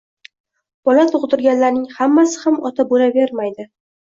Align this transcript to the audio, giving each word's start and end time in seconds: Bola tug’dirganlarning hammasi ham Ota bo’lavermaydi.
Bola 0.89 1.03
tug’dirganlarning 1.11 1.85
hammasi 1.99 2.41
ham 2.47 2.59
Ota 2.71 2.89
bo’lavermaydi. 2.95 3.71